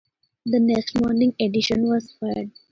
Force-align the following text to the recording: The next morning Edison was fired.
The 0.47 0.59
next 0.59 0.99
morning 0.99 1.35
Edison 1.39 1.83
was 1.87 2.11
fired. 2.19 2.49